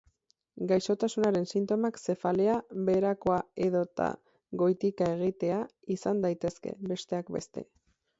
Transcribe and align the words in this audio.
Gaixotasunaren 0.69 1.43
sintomak 1.49 1.99
zefalea, 2.05 2.55
beherakoa 2.87 3.35
edota 3.65 4.07
goitika 4.63 5.11
egitea 5.19 5.59
izan 5.97 6.25
daitezke, 6.25 6.75
besteak 6.93 7.31
beste. 7.37 7.65